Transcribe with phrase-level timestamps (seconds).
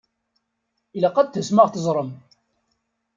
[0.95, 2.11] Ilaq ad tasem ad ɣ-teẓṛem!